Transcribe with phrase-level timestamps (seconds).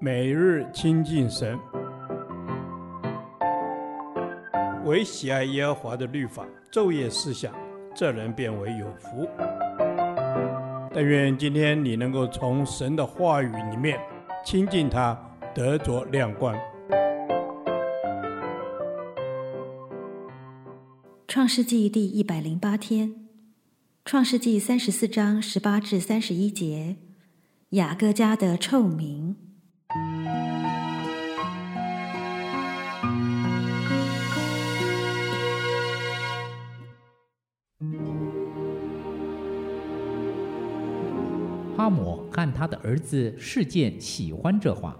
[0.00, 1.58] 每日亲近神，
[4.84, 7.54] 唯喜爱耶和华的律法，昼夜思想，
[7.94, 9.28] 这人便为有福。
[10.92, 13.98] 但愿今天你能够从神的话语里面
[14.44, 15.18] 亲近他，
[15.54, 16.54] 得着亮光。
[21.26, 23.26] 创世纪第一百零八天，
[24.04, 26.96] 创世纪三十四章十八至三十一节，
[27.70, 29.36] 雅各家的臭名。
[41.76, 44.96] 哈姆和他的儿子事件喜欢这话，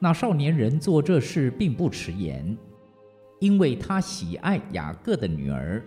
[0.00, 2.56] 那少年人做这事并不迟延。
[3.38, 5.84] 因为他喜爱雅各的女儿，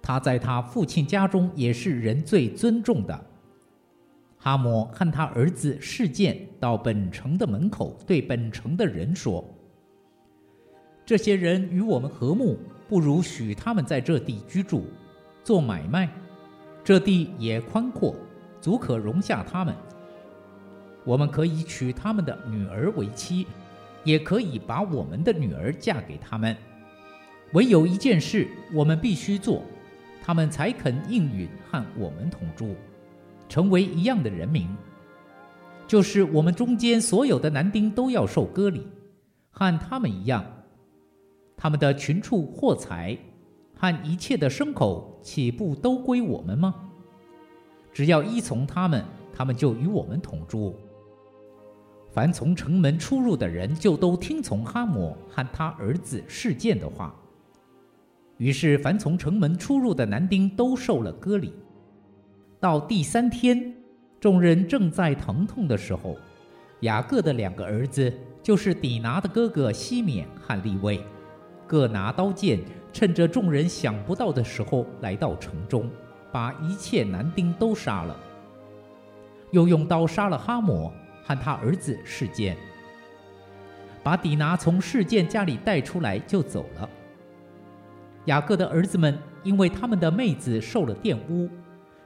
[0.00, 3.26] 他在他父亲家中也是人最尊重的。
[4.38, 9.44] 哈姆和他儿子事件到本城的门口，对本城的人说
[11.04, 14.86] ：“这些人与我们和睦，不如许他们在这地居住，
[15.44, 16.08] 做买卖。
[16.82, 18.16] 这地也宽阔，
[18.60, 19.74] 足可容下他们。
[21.04, 23.46] 我们可以娶他们的女儿为妻，
[24.04, 26.56] 也可以把我们的女儿嫁给他们。”
[27.52, 29.62] 唯有一件事，我们必须做，
[30.22, 32.76] 他们才肯应允和我们同住，
[33.48, 34.68] 成为一样的人民。
[35.88, 38.86] 就是我们中间所有的男丁都要受割礼，
[39.50, 40.44] 和他们一样。
[41.56, 43.18] 他们的群畜、货财
[43.76, 46.89] 和一切的牲口，岂不都归我们吗？
[47.92, 50.76] 只要依从他们，他们就与我们同住。
[52.12, 57.14] 凡从城门出入的人，就都听从哈姆和他儿子示剑的话。
[58.36, 61.52] 于是，凡从城门出入的男丁都受了割礼。
[62.58, 63.74] 到第三天，
[64.18, 66.16] 众人正在疼痛的时候，
[66.80, 71.00] 雅各的两个儿子，就是底拿的哥哥西缅和利未，
[71.66, 72.58] 各拿刀剑，
[72.92, 75.88] 趁着众人想不到的时候，来到城中，
[76.32, 78.16] 把一切男丁都杀了。
[79.50, 80.92] 又用刀杀了哈抹
[81.24, 82.56] 和他儿子示剑，
[84.02, 86.88] 把底拿从示剑家里带出来，就走了。
[88.26, 91.48] 雅各的儿子们因为他们的妹子受了玷污，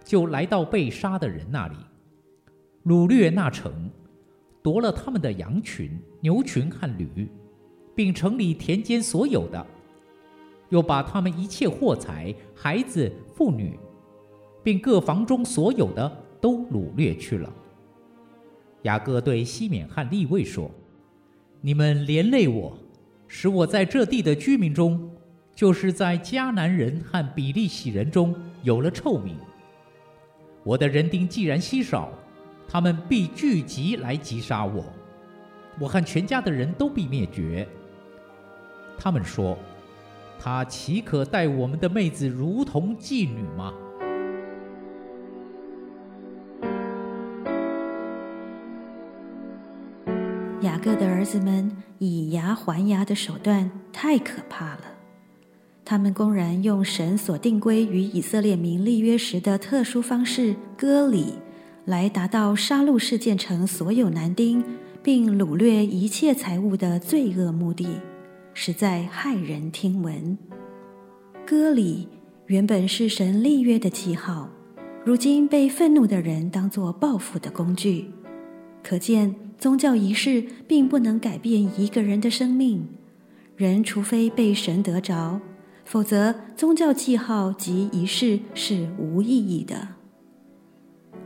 [0.03, 1.77] 就来到被杀的人那里，
[2.85, 3.91] 掳掠那城，
[4.63, 7.29] 夺了他们的羊群、牛群和驴，
[7.95, 9.67] 并城里田间所有的，
[10.71, 13.79] 又把他们一切货财、孩子、妇女，
[14.65, 16.11] 并各房中所有的
[16.41, 17.53] 都掳掠去了。
[18.83, 20.71] 雅各对西缅和利未说
[21.63, 22.77] ：“你们连累我，
[23.29, 25.09] 使我在这地的居民中。”
[25.55, 29.37] 就是在迦南人和比利洗人中有了臭名。
[30.65, 32.13] 我的人丁既然稀少，
[32.67, 34.85] 他们必聚集来击杀我，
[35.79, 37.69] 我和全家的人都必灭绝。
[38.99, 39.57] 他们说
[40.37, 43.73] ：“他岂可待我们的妹子如同妓女吗？”
[50.65, 54.81] 雅各的儿子们以牙还牙的手段太可怕了。
[55.85, 61.35] 他们公然用神所定规与以色列民立约时的特殊方式割礼，
[61.85, 64.65] 来达到杀戮示剑城所有男丁，
[65.03, 67.87] 并掳掠一切财物的罪恶目的，
[68.55, 70.39] 实在骇人听闻。
[71.47, 72.09] 割礼
[72.47, 74.49] 原本是神立约的记号，
[75.05, 78.11] 如今被愤怒的人当作报复的工具。
[78.83, 82.87] 可见宗教仪式并不能改变一个人的生命，
[83.57, 85.41] 人除非被神得着。
[85.85, 89.89] 否则，宗教记号及仪式是无意义的。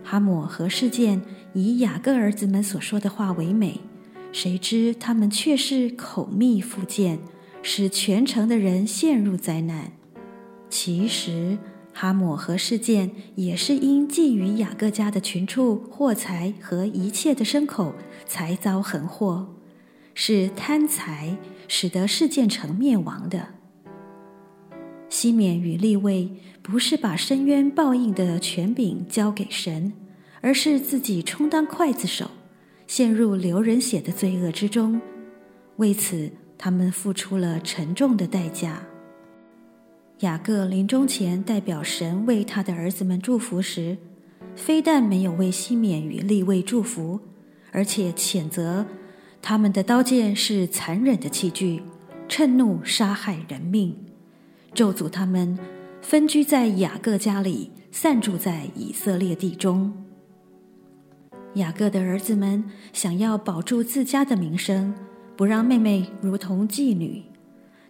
[0.02, 1.22] 哈姆和事件
[1.52, 3.80] 以雅各儿子们所说的话为美，
[4.32, 7.20] 谁知他们却是口蜜腹剑，
[7.62, 9.92] 使全城的人陷入灾难。
[10.68, 11.56] 其实，
[12.00, 17.92] 哈抹和事件也是因觊觎雅各家的群畜、货财和一切的牲口，
[18.24, 19.56] 才遭横祸，
[20.14, 21.36] 是贪财
[21.66, 23.48] 使得事件城灭亡的。
[25.08, 26.30] 西缅与利未
[26.62, 29.92] 不是把深渊报应的权柄交给神，
[30.40, 32.30] 而是自己充当刽子手，
[32.86, 35.00] 陷入流人血的罪恶之中。
[35.78, 38.87] 为此，他们付出了沉重的代价。
[40.20, 43.96] 雅各临终前代表神为他的儿子们祝福时，
[44.56, 47.20] 非但没有为西缅与利未祝福，
[47.70, 48.84] 而且谴责
[49.40, 51.82] 他们的刀剑是残忍的器具，
[52.28, 53.96] 趁怒杀害人命。
[54.74, 55.56] 咒诅他们
[56.02, 59.92] 分居在雅各家里，散住在以色列地中。
[61.54, 64.92] 雅各的儿子们想要保住自家的名声，
[65.36, 67.22] 不让妹妹如同妓女，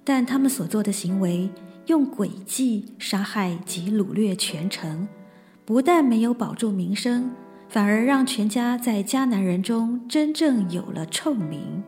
[0.05, 1.49] 但他们所做的行为，
[1.89, 5.09] 用诡计杀害及掳掠全城，
[5.65, 7.31] 不但没有保住名声，
[7.71, 11.83] 反而让全家在迦南人中真正有了臭名。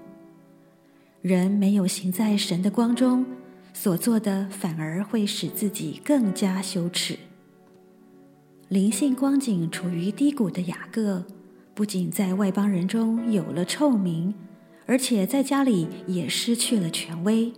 [1.20, 3.26] 人没有行在神的光中，
[3.74, 7.18] 所做的反而会使自己更加羞耻。
[8.68, 11.22] 灵性光景处于低谷的雅各，
[11.74, 14.32] 不仅在外邦人中有了臭名，
[14.86, 17.52] 而且在家里也失去了权威。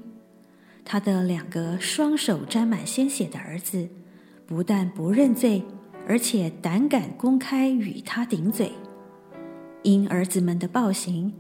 [0.85, 3.89] 他的两个双手沾满鲜血的儿子，
[4.47, 5.63] 不但不认罪，
[6.07, 8.73] 而且胆敢公开与他顶嘴。
[9.83, 11.33] 因儿子们的暴行，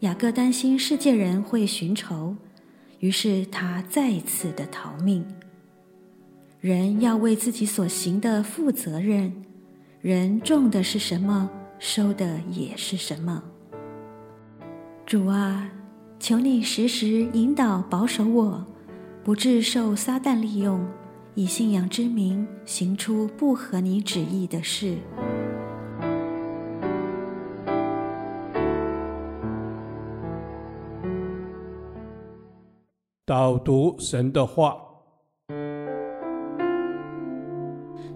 [0.00, 2.36] 雅各担心世界人会寻仇，
[3.00, 5.24] 于是他再次的逃命。
[6.60, 9.32] 人要为自己所行的负责任，
[10.00, 11.48] 人种的是什么，
[11.78, 13.42] 收的也是什么。
[15.06, 15.70] 主啊，
[16.18, 18.66] 求你时时引导保守我，
[19.28, 20.88] 不致受撒旦利用，
[21.34, 24.96] 以信仰之名行出不合你旨意的事。
[33.26, 34.78] 导读神的话，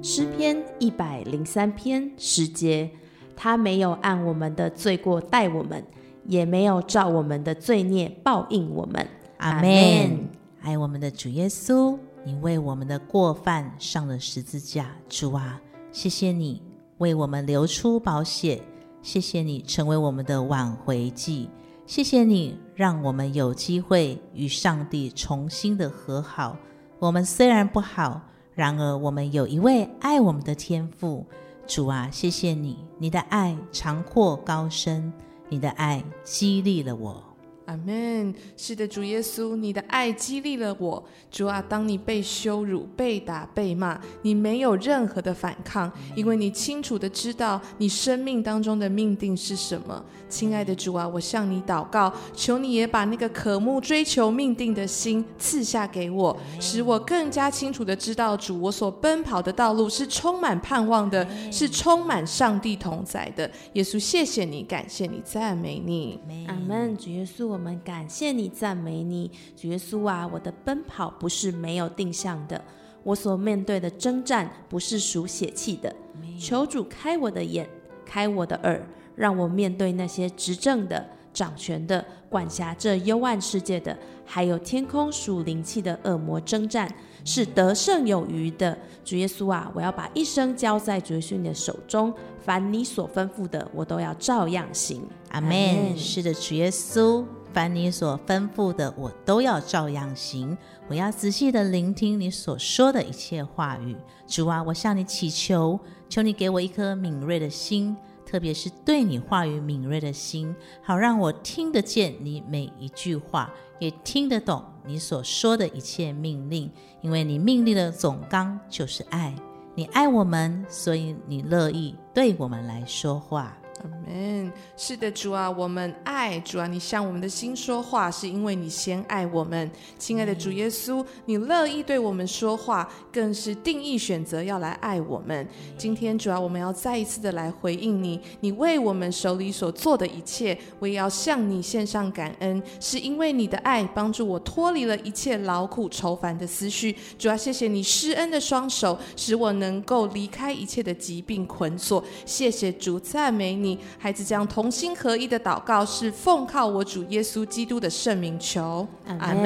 [0.00, 2.90] 诗篇一百零三篇十节，
[3.36, 5.84] 他没有按我们的罪过待我们，
[6.24, 9.06] 也没有照我们的罪孽报应我们。
[9.36, 10.31] 阿门。
[10.62, 14.90] 爱我们的主耶稣，你为我们的过犯上了十字架。
[15.08, 15.60] 主啊，
[15.90, 16.62] 谢谢你
[16.98, 18.62] 为我们流出宝血，
[19.02, 21.50] 谢谢你成为我们的挽回祭。
[21.84, 26.56] 谢谢你让我们有机会与上帝重新的和好。
[27.00, 28.22] 我们虽然不好，
[28.54, 31.26] 然而我们有一位爱我们的天父。
[31.66, 35.12] 主啊，谢谢你，你的爱长阔高深，
[35.48, 37.31] 你的爱激励了我。
[37.66, 38.34] 阿门。
[38.56, 41.02] 是的，主耶稣，你的爱激励了我。
[41.30, 50.04] 主啊，当你被羞辱、被打、被骂，你没有任何的反抗，因为你清楚的知道你生命当中的命定是什么。
[50.28, 63.50] 亲爱的主啊，我向你祷告，求你也把那个渴慕追求命定的心赐下给我，使我更加清楚的知道，主，我所奔跑的道路是充满盼望的，是充满上帝同在的。
[63.74, 66.18] 耶稣，谢谢你，感谢你，赞美你。
[66.48, 66.96] 阿门。
[66.96, 67.51] 主耶稣。
[67.52, 70.26] 我们感谢你，赞美你，主耶稣啊！
[70.26, 72.58] 我的奔跑不是没有定向的，
[73.02, 75.94] 我所面对的征战不是属血气的。
[76.40, 77.68] 求主开我的眼，
[78.06, 78.82] 开我的耳，
[79.14, 86.90] 让我面对那些执政的、掌权的、管辖这幽暗世界的，还有天空属灵气的恶魔征战，
[87.22, 88.76] 是得胜有余的。
[89.04, 95.02] 主耶稣啊，我要把一生交在主耶稣你的手中，凡你所吩咐的，我都要照样行。
[95.28, 95.94] 阿门。
[95.98, 97.22] 是的，主耶稣。
[97.52, 100.56] 凡你所吩咐的，我都要照样行。
[100.88, 103.96] 我要仔细地聆听你所说的一切话语。
[104.26, 105.78] 主啊，我向你祈求，
[106.08, 107.96] 求你给我一颗敏锐的心，
[108.26, 116.70] 特别是对你话语敏锐的心，好让我听得见你每一句话，也听得懂你所说的一切命令。
[117.00, 119.34] 因为你命令的总纲就是爱，
[119.74, 123.56] 你爱我们，所以你乐意对我们来说话。
[123.82, 124.52] 阿门。
[124.76, 129.70] 是的，主啊，我们爱主啊，你向我们的心说话，是因为你先爱我们。
[129.98, 135.46] 亲爱的主耶稣，你乐意对我们说话，更是定义选择要来爱我们。
[135.76, 146.94] 今天主啊，我们要再一次的来回应你，你为我们手里所做的一切，我也要向你献上感恩，是因为你的爱帮助我脱离了一切劳苦愁烦的思绪。
[147.18, 152.02] 主啊，谢谢你施恩的双手，使我能够离开一切的疾病捆锁。
[152.26, 153.78] 谢谢主，赞美你你。
[153.98, 158.86] 孩子将同心合一的祷告，是奉靠我主耶稣基督的圣名求，
[159.18, 159.44] 阿门。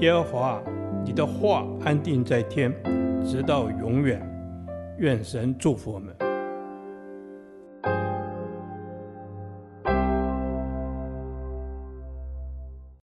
[0.00, 0.62] 耶和华，
[1.04, 2.72] 你的话安定在天，
[3.26, 4.20] 直到永远。
[4.98, 6.27] 愿神祝福我们。